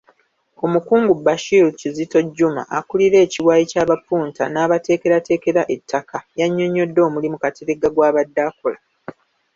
[0.65, 8.79] Omukungu Bashir Kizito Juma akulira ekiwayi ky’abapunta n’abateekerateekera ettaka yannyonnyodde omulimu Kateregga gw’abadde akola.